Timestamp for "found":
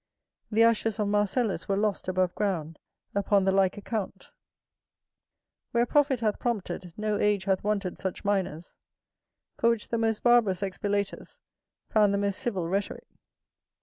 11.87-12.15